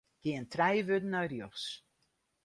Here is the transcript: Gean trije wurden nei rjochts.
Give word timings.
Gean 0.23 0.45
trije 0.51 0.85
wurden 0.87 1.11
nei 1.13 1.27
rjochts. 1.31 1.65